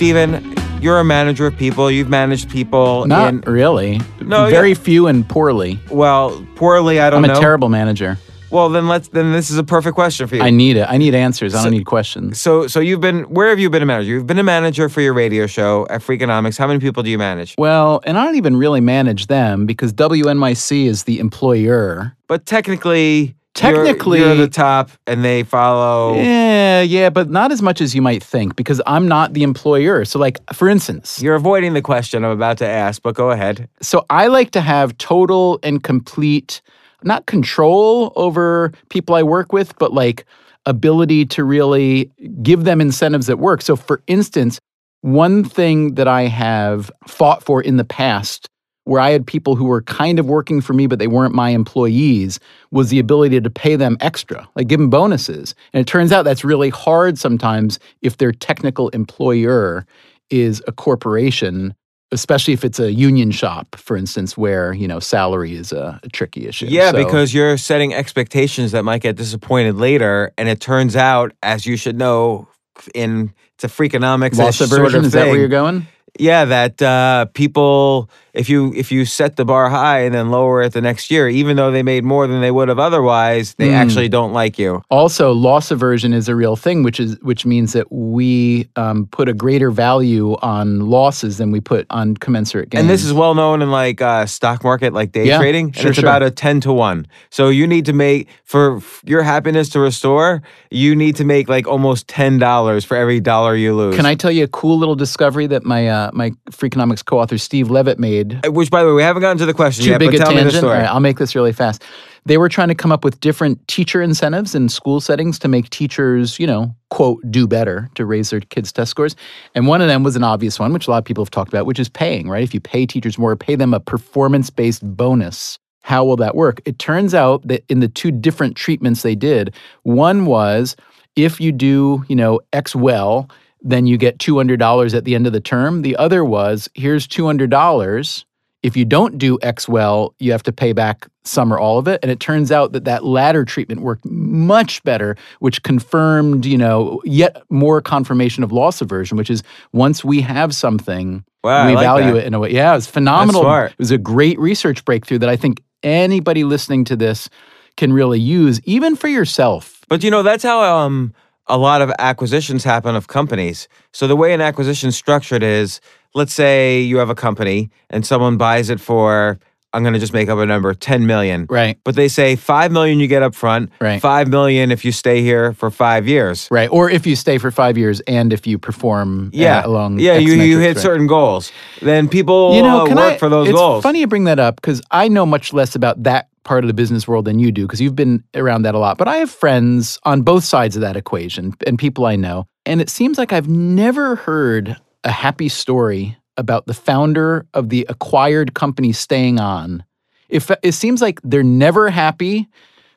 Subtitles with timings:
[0.00, 1.90] Stephen, you're a manager of people.
[1.90, 4.00] You've managed people Not in really.
[4.20, 4.74] No, very yeah.
[4.74, 5.80] few and poorly.
[5.90, 8.18] well, poorly, I don't I'm a terrible manager.
[8.50, 10.42] Well, then let's then this is a perfect question for you.
[10.42, 10.86] I need it.
[10.88, 11.54] I need answers.
[11.54, 12.40] I don't need questions.
[12.40, 14.10] so so you've been where have you been a manager?
[14.10, 16.58] You've been a manager for your radio show at Freakonomics.
[16.58, 17.54] How many people do you manage?
[17.58, 22.16] Well, and I don't even really manage them because WNYC is the employer.
[22.26, 23.34] But technically you're-
[23.74, 28.00] Technically- you're, the top and they follow Yeah, yeah, but not as much as you
[28.00, 30.04] might think because I'm not the employer.
[30.04, 33.68] So, like, for instance, You're avoiding the question I'm about to ask, but go ahead.
[33.82, 36.62] so I like to have total and complete,
[37.04, 40.24] not control over people I work with, but like
[40.66, 42.10] ability to really
[42.42, 43.62] give them incentives at work.
[43.62, 44.58] So, for instance,
[45.02, 48.46] one thing that I have fought for in the past,
[48.84, 51.50] where I had people who were kind of working for me, but they weren't my
[51.50, 52.38] employees,
[52.70, 55.54] was the ability to pay them extra, like give them bonuses.
[55.72, 59.86] And it turns out that's really hard sometimes if their technical employer
[60.28, 61.74] is a corporation
[62.12, 66.08] especially if it's a union shop, for instance, where you know salary is a, a
[66.08, 66.66] tricky issue.
[66.66, 71.32] Yeah, So- because you're setting expectations that might get disappointed later, and it turns out,
[71.42, 72.48] as you should know,
[72.94, 75.86] in it's a freakonomics loss sort aversion of is that where you're going?
[76.18, 80.62] Yeah, that uh, people, if you if you set the bar high and then lower
[80.62, 83.68] it the next year, even though they made more than they would have otherwise, they
[83.68, 83.74] Mm.
[83.74, 84.82] actually don't like you.
[84.90, 89.28] Also, loss aversion is a real thing, which is which means that we um, put
[89.28, 92.80] a greater value on losses than we put on commensurate gains.
[92.80, 95.76] And this is well known in like uh, stock market, like day Yeah, trading, and
[95.76, 96.08] sure, it's sure.
[96.08, 97.06] about a ten to one.
[97.30, 101.66] So you need to make for your happiness to restore, you need to make like
[101.68, 103.96] almost ten dollars for every dollar you lose.
[103.96, 107.70] Can I tell you a cool little discovery that my uh, my Freakonomics co-author Steve
[107.70, 109.98] Levitt made Uh, Which, by the way, we haven't gotten to the question too yet.
[109.98, 110.60] big but a tell me the tangent.
[110.60, 110.74] story.
[110.76, 111.82] All right, I'll make this really fast.
[112.26, 115.70] They were trying to come up with different teacher incentives in school settings to make
[115.70, 119.16] teachers, you know, quote, do better to raise their kids' test scores.
[119.54, 121.48] And one of them was an obvious one, which a lot of people have talked
[121.52, 122.42] about, which is paying, right?
[122.42, 125.58] If you pay teachers more, pay them a performance based bonus.
[125.82, 126.60] How will that work?
[126.66, 130.76] It turns out that in the two different treatments they did, one was
[131.16, 133.30] if you do, you know, X well,
[133.62, 135.82] then you get $200 at the end of the term.
[135.82, 138.24] The other was here's $200.
[138.62, 141.88] If you don't do X well, you have to pay back some or all of
[141.88, 141.98] it.
[142.02, 147.00] And it turns out that that latter treatment worked much better, which confirmed, you know,
[147.04, 151.84] yet more confirmation of loss aversion, which is once we have something, Wow, we like
[151.84, 152.18] value that.
[152.20, 152.50] it in a way.
[152.52, 153.40] Yeah, it was phenomenal.
[153.72, 157.30] It was a great research breakthrough that I think anybody listening to this
[157.78, 159.80] can really use, even for yourself.
[159.88, 161.14] But you know, that's how um
[161.50, 163.68] a lot of acquisitions happen of companies.
[163.92, 165.80] So the way an acquisition structured is,
[166.14, 169.38] let's say you have a company and someone buys it for
[169.72, 171.46] I'm going to just make up a number, 10 million.
[171.48, 171.78] Right.
[171.84, 174.02] But they say 5 million you get up front, Right.
[174.02, 176.48] 5 million if you stay here for 5 years.
[176.50, 176.68] Right.
[176.72, 179.60] Or if you stay for five years and if you perform Yeah.
[179.60, 180.82] uh, along yeah, X you, you hit right.
[180.82, 181.52] certain goals.
[181.80, 183.82] Then people you know, uh, work I, for those it's goals.
[183.84, 186.74] funny you bring that up because I know much less about that part of the
[186.74, 188.98] business world than you do because you've been around that a lot.
[188.98, 192.44] But I have friends on both sides of that equation and people I know.
[192.66, 197.86] And it seems like I've never heard a happy story about the founder of the
[197.88, 199.84] acquired company staying on.
[200.28, 202.48] If it seems like they're never happy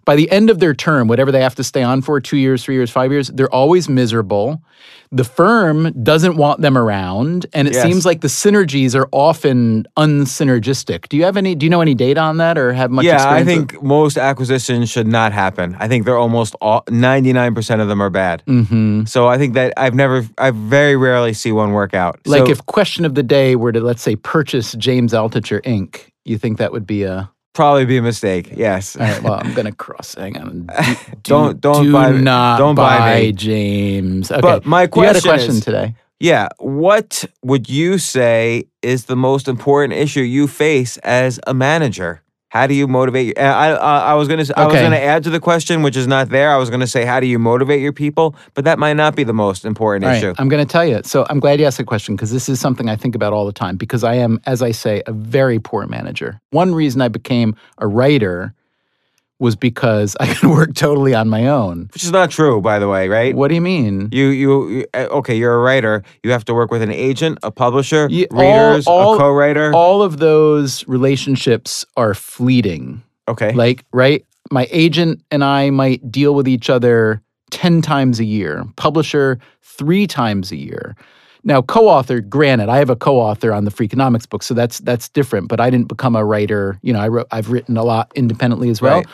[0.05, 2.63] by the end of their term, whatever they have to stay on for, two years,
[2.63, 4.61] three years, five years, they're always miserable.
[5.11, 7.83] The firm doesn't want them around, and it Yes.
[7.83, 11.07] seems like the synergies are often unsynergistic.
[11.09, 11.55] Do you have any?
[11.55, 13.05] Do you know any data on that, or have much?
[13.05, 15.75] yeah, I think most acquisitions should not happen.
[15.79, 18.43] I think they're almost all 99% of them are bad.
[18.47, 19.05] Mm-hmm.
[19.05, 22.19] So I think that I've never, I very rarely see one work out.
[22.25, 26.07] Like So- if question of the day were to let's say purchase James Altucher Inc.,
[26.25, 28.51] you think that would be a Probably be a mistake.
[28.55, 28.95] Yes.
[28.95, 29.21] all right?
[29.23, 30.15] Well, I'm gonna cross.
[30.15, 30.65] Hang on.
[30.87, 33.31] Do, Don't- don't do buy- not don't buy me.
[33.31, 34.31] James.
[34.31, 34.41] Okay.
[34.41, 35.95] But my you had a question question is- today.
[36.19, 36.47] Yeah.
[36.57, 42.22] What would you say is the most important issue you face as a manager?
[42.53, 43.25] How do you motivate?
[43.25, 46.05] Your, I, I I was gonna I was gonna add to the question, which is
[46.05, 46.51] not there.
[46.51, 48.35] I was gonna say, how do you motivate your people?
[48.53, 50.35] But that might not be the most important right, issue.
[50.37, 51.01] I'm going to tell you.
[51.03, 53.47] So I'm glad you asked the question because this is something I think about all
[53.47, 56.39] the time because I am, as I say, a very poor manager.
[56.51, 58.53] One reason I became a writer
[59.43, 61.89] was because I could work totally on my own.
[61.93, 63.35] Which is not true, by the way, right?
[63.35, 64.09] What do you mean?
[64.11, 66.01] You, you, you- uh, okay, you're a writer.
[66.23, 69.71] You have to work with an agent, a publisher, Yeah, all- readers, all- a co-writer.
[69.75, 73.03] All of those relationships are fleeting.
[73.27, 73.51] okay.
[73.53, 74.25] Like, right?
[74.51, 80.07] My agent and I might deal with each other 10 times a year, publisher three
[80.07, 80.95] times a year.
[81.43, 85.49] Now, co-author, granted, I have a co-author on the Freakonomics book, so that's that's different.
[85.49, 86.79] But I didn't become a writer.
[86.81, 88.97] You know, I wrote, I've written a lot independently as well.
[88.97, 89.07] Right.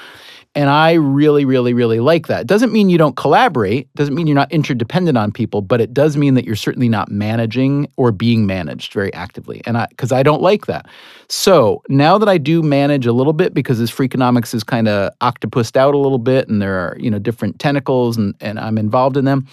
[0.55, 2.47] And I really, really, really like that.
[2.47, 6.17] Doesn't mean you don't collaborate, doesn't mean you're not interdependent on people, but it does
[6.17, 9.61] mean that you're certainly not managing or being managed very actively.
[9.65, 10.87] And I, because I don't like that.
[11.27, 15.13] So now that I do manage a little bit, because this Freakonomics is kind of
[15.21, 18.79] octopused out a little bit and there are, you know, different tentacles and, and I'm
[18.79, 19.45] involved in them.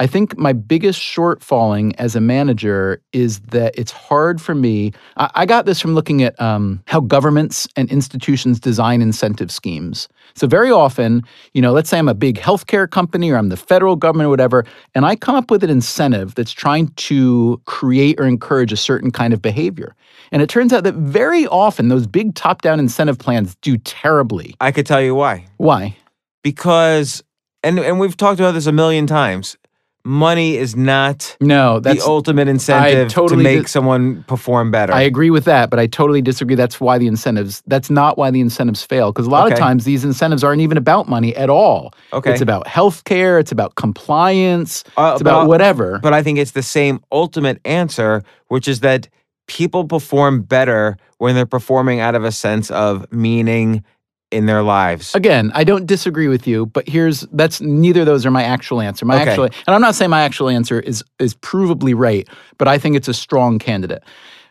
[0.00, 4.92] I think my biggest shortfalling as a manager is that it's hard for me.
[5.18, 10.08] I, I got this from looking at um, how governments and institutions design incentive schemes.
[10.34, 13.58] So, very often, you know, let's say I'm a big healthcare company or I'm the
[13.58, 14.64] federal government or whatever,
[14.94, 19.10] and I come up with an incentive that's trying to create or encourage a certain
[19.10, 19.94] kind of behavior.
[20.32, 24.54] And it turns out that very often those big top down incentive plans do terribly.
[24.62, 25.44] I could tell you why.
[25.58, 25.94] Why?
[26.42, 27.22] Because,
[27.62, 29.58] and and we've talked about this a million times.
[30.04, 34.94] Money is not No, that's the ultimate incentive totally to make dis- someone perform better.
[34.94, 36.54] I agree with that, but I totally disagree.
[36.54, 39.12] That's why the incentives, that's not why the incentives fail.
[39.12, 41.92] Because a lot of times these incentives aren't even about money at all.
[42.14, 42.32] Okay.
[42.32, 45.98] It's about healthcare, it's about compliance, Uh, it's about but- whatever.
[46.02, 49.08] But I think it's the same ultimate answer, which is that
[49.46, 53.84] people perform better when they're performing out of a sense of meaning
[54.30, 55.14] in their lives.
[55.14, 58.80] Again, I don't disagree with you, but here's that's neither of those are my actual
[58.80, 59.04] answer.
[59.04, 59.30] My Okay.
[59.30, 62.28] actual and I'm not saying my actual answer is is provably right,
[62.58, 64.02] but I think it's a strong candidate.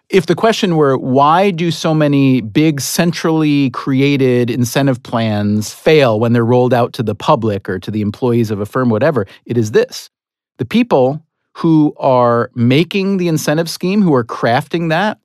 [0.10, 6.34] If the question were why do so many big centrally created incentive plans fail when
[6.34, 9.58] they're rolled out to the public or to the employees of a firm whatever, it
[9.58, 10.10] is this.
[10.58, 11.24] The people
[11.56, 15.20] who are making the incentive scheme, who are crafting that,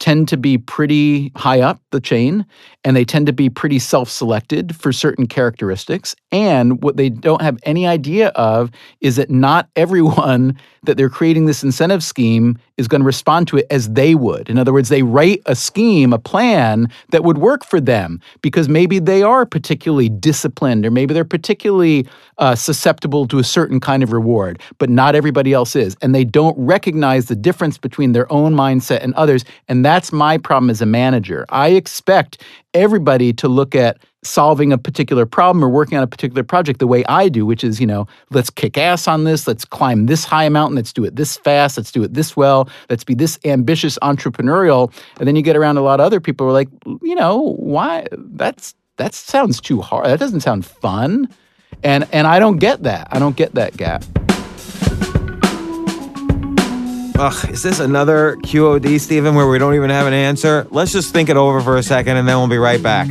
[0.00, 2.44] tend to be pretty high up the chain
[2.82, 6.16] and they tend to be pretty self selected for certain characteristics.
[6.32, 8.70] And what they don't have any idea of
[9.00, 13.58] is that not everyone that they're creating this incentive scheme is going to respond to
[13.58, 14.48] it as they would.
[14.48, 18.68] In other words, they write a scheme, a plan that would work for them because
[18.68, 22.06] maybe they are particularly disciplined or maybe they're particularly
[22.38, 25.94] uh, susceptible to a certain kind of reward, but not everybody else is.
[26.00, 29.44] And they don't recognize the difference between their own mindset and others.
[29.68, 31.44] And that's my problem as a manager.
[31.48, 32.42] I expect
[32.74, 36.86] everybody to look at solving a particular problem or working on a particular project the
[36.86, 40.24] way I do, which is, you know, let's kick ass on this, let's climb this
[40.24, 43.36] high mountain, let's do it this fast, let's do it this well, let's be this
[43.44, 44.92] ambitious entrepreneurial.
[45.18, 46.68] And then you get around a lot of other people who are like,
[47.02, 50.06] you know, why that's that sounds too hard.
[50.06, 51.28] That doesn't sound fun.
[51.82, 53.08] And and I don't get that.
[53.10, 54.04] I don't get that gap.
[57.20, 60.66] Ugh, is this another QOD, Stephen, where we don't even have an answer?
[60.70, 63.08] Let's just think it over for a second and then we'll be right back.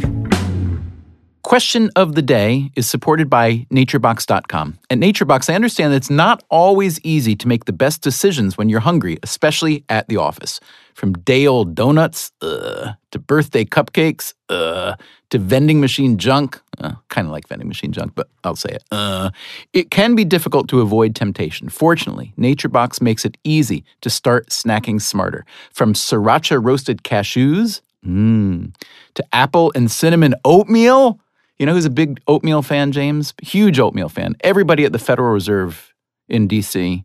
[1.50, 4.78] Question of the day is supported by naturebox.com.
[4.92, 8.70] At Naturebox, I understand that it's not always easy to make the best decisions when
[8.70, 10.60] you're hungry, especially at the office.
[10.94, 14.94] From day old donuts, uh, to birthday cupcakes, uh,
[15.32, 16.62] to vending machine junk.
[16.78, 18.84] Uh, kind of like vending machine junk, but I'll say it.
[18.92, 19.32] Uh,
[19.74, 21.68] it can be difficult to avoid temptation.
[21.70, 25.48] Fortunately, NatureBox makes it easy to start snacking smarter.
[25.74, 28.72] From sriracha roasted cashews mm,
[29.16, 31.20] to apple and cinnamon oatmeal.
[31.60, 33.34] You know who's a big oatmeal fan, James?
[33.42, 34.36] Huge oatmeal fan.
[34.42, 35.94] Everybody at the Federal Reserve
[36.30, 37.04] in D.C.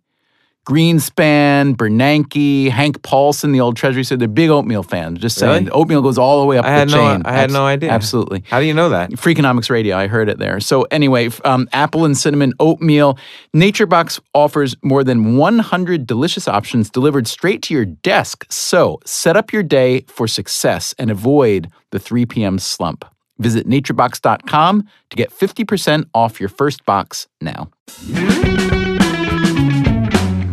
[0.67, 5.19] Greenspan, Bernanke, Hank Paulson, the old Treasury said they're big oatmeal fans.
[5.19, 5.71] Just saying, Really?
[5.73, 7.23] oatmeal goes all the way up I the had no- chain.
[7.27, 7.91] I had no idea.
[7.91, 8.45] Absolutely.
[8.49, 9.11] How do you know that?
[9.11, 10.61] Freakonomics Radio, I heard it there.
[10.61, 13.19] So anyway, um, apple and cinnamon oatmeal.
[13.55, 18.47] NatureBox offers more than 100 delicious options delivered straight to your desk.
[18.51, 22.59] So set up your day for success and avoid the 3 p.m.
[22.59, 23.05] slump.
[23.39, 27.69] Visit naturebox.com to get 50% off your first box now.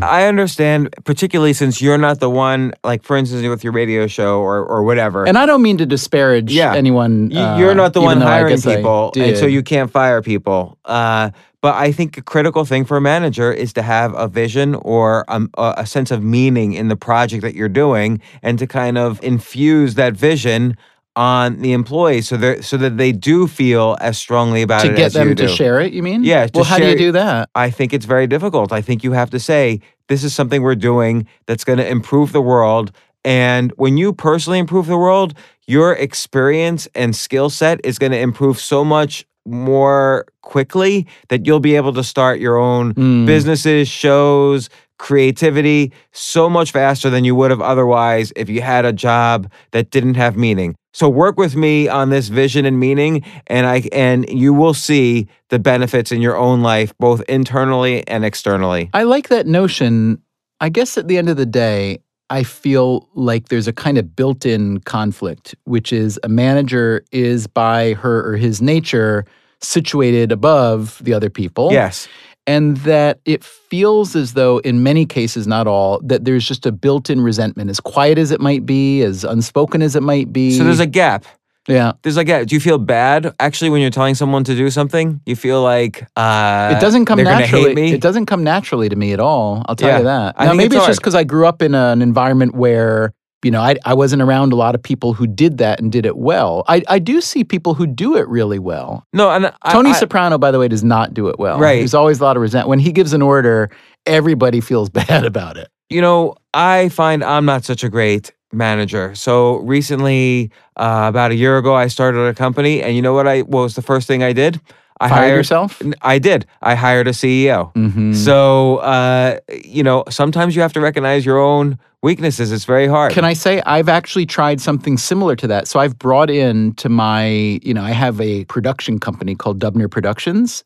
[0.04, 4.40] I understand, particularly since you're not the one, like for instance, with your radio show
[4.40, 5.28] or, or whatever.
[5.28, 6.74] And I don't mean to disparage Yeah.
[6.74, 7.32] anyone.
[7.32, 10.80] Uh, You're not the one hiring people, and so you can't fire people.
[10.86, 11.30] Uh,
[11.62, 15.24] but I think a critical thing for a manager is to have a vision or
[15.32, 18.98] um, a, a sense of meaning in the project that you're doing, and to kind
[18.98, 20.76] of infuse that vision
[21.16, 24.96] on the employees, so they so that they do feel as strongly about to it
[24.96, 26.24] get as them to share it, you mean?
[26.24, 27.50] Yeah, Well, how do you do that?
[27.54, 28.72] I think it's very difficult.
[28.72, 32.32] I think you have to say, this is something we're doing that's going to improve
[32.32, 32.92] the world.
[33.24, 35.34] And when you personally improve the world,
[35.68, 41.60] your experience and skill set is going to improve so much more quickly that you'll
[41.60, 43.26] be able to start your own Mm.
[43.26, 48.94] businesses, shows, creativity so much faster than you would have otherwise if you had a
[48.94, 50.76] job that didn't have meaning.
[50.94, 55.28] So work with me on this vision and meaning and I and you will see
[55.50, 58.90] the benefits in your own life both internally and externally.
[58.94, 60.22] I like that notion.
[60.60, 62.00] I guess at the end of the day,
[62.32, 67.46] I feel like there's a kind of built in conflict, which is a manager is
[67.46, 69.26] by her or his nature
[69.60, 71.72] situated above the other people.
[71.72, 72.08] Yes.
[72.48, 76.72] And that it feels as though, in many cases, not all, that there's just a
[76.72, 80.58] built in resentment, as quiet as it might be, as unspoken as it might be.
[80.58, 81.26] So there's a gap.
[81.68, 81.94] Yeah.
[82.02, 85.22] There's like a, do you feel bad actually when you're telling someone to do something?
[85.26, 87.66] You feel like uh, It doesn't come naturally.
[87.70, 87.94] hate me?
[87.94, 89.64] It doesn't come naturally to me at all.
[89.68, 89.98] I'll tell Yeah.
[90.00, 90.40] you that.
[90.40, 93.14] Now, maybe it's it's, just because I grew up in an environment where
[93.44, 96.06] you know I, I wasn't around a lot of people who did that and did
[96.06, 96.64] it well.
[96.68, 99.04] I, I do see people who do it really well.
[99.14, 101.58] No, and I, Tony I, Soprano, by the way, does not do it well.
[101.60, 101.78] Right.
[101.78, 103.70] There's always a lot of resentment When he gives an order,
[104.06, 105.70] everybody feels bad about it.
[105.90, 109.16] you know, I find I'm not such a great manager.
[109.16, 113.28] So recently, uh, about a year ago, I started a company, and you know what?
[113.28, 114.60] I what was the first thing I did?
[115.00, 115.82] I Fired hired yourself?
[116.04, 116.46] I did.
[116.62, 117.74] I hired a CEO.
[117.74, 118.16] Mhm.
[118.16, 122.52] So uh, you know, sometimes you have to recognize your own weaknesses.
[122.52, 123.12] It's very hard.
[123.12, 125.68] Can I say I've actually tried something similar to that?
[125.68, 129.90] So I've brought in to my, you know, I have a production company called Dubner
[129.90, 130.64] Productions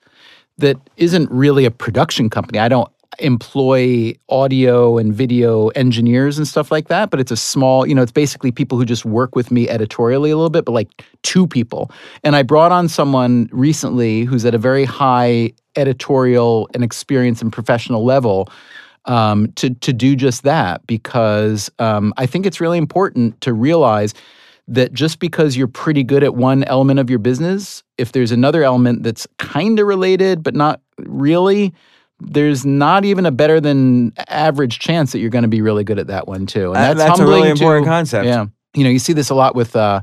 [0.57, 2.59] that isn't really a production company.
[2.59, 7.85] I don't employ audio and video engineers and stuff like that, but it's a small,
[7.85, 10.71] you know, it's basically people who just work with me editorially a little bit, but
[10.71, 11.91] like two people.
[12.23, 17.51] And I brought on someone recently who's at a very high editorial and experience and
[17.51, 18.49] professional level
[19.05, 24.13] um, to to do just that because um, I think it's really important to realize
[24.67, 28.63] that just because you're pretty good at one element of your business, if there's another
[28.63, 31.73] element that's kind of related but not really,
[32.19, 35.99] there's not even a better than average chance that you're going to be really good
[35.99, 36.67] at that one too.
[36.67, 38.25] And that's, that's a really important to- concept.
[38.25, 39.75] Yeah, you know, you see this a lot with.
[39.75, 40.01] Uh,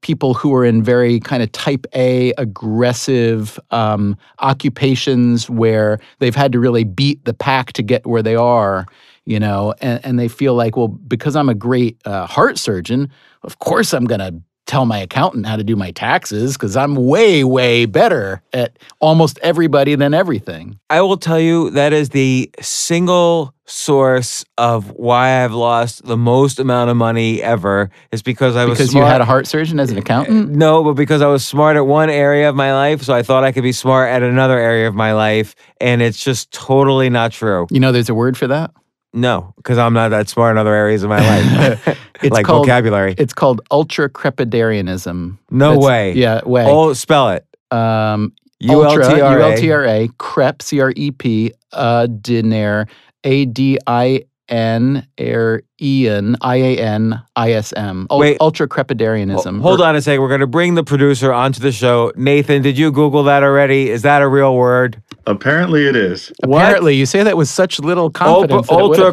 [0.00, 6.52] people who are in very kind of type A aggressive um, occupations where they've had
[6.52, 8.86] to really beat the pack to get where they are,
[9.24, 13.10] you know, and, and they feel like, well, because I'm a great uh, heart surgeon,
[13.42, 16.94] of course I'm going to tell my accountant how to do my taxes because I'm
[16.94, 20.78] way, way better at almost everybody than everything.
[20.90, 26.58] I will tell you that is the single source of why I've lost the most
[26.58, 29.90] amount of money ever is because I was Because you had a heart surgeon as
[29.90, 30.50] an accountant?
[30.50, 33.22] Eh, no, but because I was smart at one area of my life, so I
[33.22, 37.10] thought I could be smart at another area of my life, and it's just totally
[37.10, 37.66] not true.
[37.70, 38.70] You know, there's a word for that.
[39.14, 42.66] No, because I'm not that smart in other areas of my life, It's like called-
[42.66, 43.14] vocabulary.
[43.16, 45.38] It's called ultracrepidarianism.
[45.50, 46.12] No That's- way.
[46.12, 46.64] Yeah, way.
[46.66, 47.46] Oh, spell it.
[47.70, 49.48] um, U L ultra, T R A.
[49.50, 52.86] U-L-T-R-A, crep, C-R-E-P, uh, diner,
[53.24, 58.06] A-D-I-N, er, Ian, I-A-N-I-S-M.
[58.10, 58.38] Ul- Wait.
[58.40, 59.60] Ultracrepidarianism.
[59.60, 60.20] Hold on a second.
[60.22, 62.12] We're going to bring the producer onto the show.
[62.16, 63.90] Nathan, did you Google that already?
[63.90, 65.00] Is that a real word?
[65.28, 66.32] Apparently, it is.
[66.42, 68.66] Apparently, you say that with such little confidence.
[68.66, 69.04] that ultra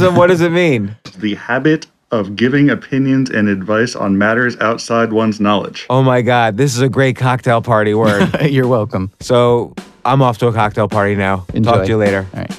[0.00, 0.96] have What does it mean?
[1.18, 5.86] The habit of giving opinions and advice on matters outside one's knowledge.
[5.90, 8.28] Oh my God, this is a great cocktail party word.
[8.50, 9.10] You're welcome.
[9.20, 9.74] so
[10.06, 11.44] I'm off to a cocktail party now.
[11.52, 11.72] Enjoy.
[11.72, 12.26] Talk to you later.
[12.32, 12.58] All right.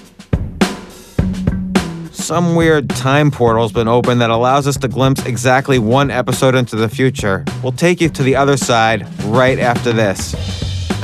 [2.13, 6.75] Some weird time portal's been opened that allows us to glimpse exactly one episode into
[6.75, 7.43] the future.
[7.63, 10.33] We'll take you to the other side right after this.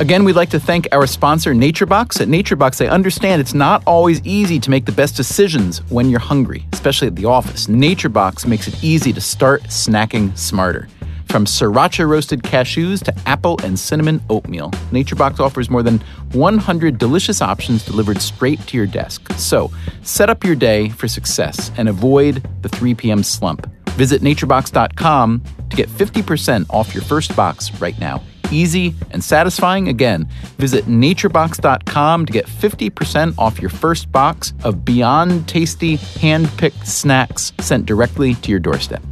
[0.00, 2.22] Again, we'd like to thank our sponsor, NatureBox.
[2.22, 6.20] At NatureBox, they understand it's not always easy to make the best decisions when you're
[6.20, 7.66] hungry, especially at the office.
[7.66, 10.88] NatureBox makes it easy to start snacking smarter.
[11.26, 15.98] From sriracha roasted cashews to apple and cinnamon oatmeal, NatureBox offers more than
[16.32, 19.30] 100 delicious options delivered straight to your desk.
[19.34, 23.22] So, set up your day for success and avoid the 3 p.m.
[23.22, 23.70] slump.
[23.90, 28.22] Visit naturebox.com to get 50% off your first box right now.
[28.50, 29.88] Easy and satisfying.
[29.88, 30.26] Again,
[30.58, 37.52] visit naturebox.com to get 50% off your first box of beyond tasty, hand picked snacks
[37.60, 39.02] sent directly to your doorstep.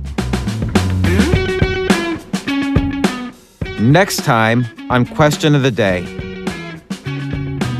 [3.81, 6.03] Next time on Question of the Day.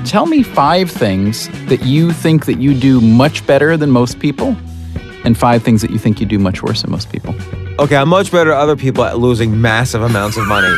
[0.05, 4.57] Tell me five things that you think that you do much better than most people,
[5.25, 7.35] and five things that you think you do much worse than most people.
[7.81, 10.75] Okay, I'm much better at other people at losing massive amounts of money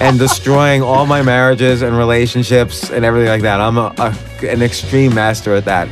[0.00, 3.60] and destroying all my marriages and relationships and everything like that.
[3.60, 4.16] I'm a, a,
[4.46, 5.88] an extreme master at that.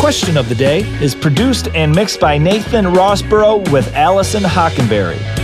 [0.00, 5.37] Question of the Day is produced and mixed by Nathan Rossborough with Allison Hockenberry.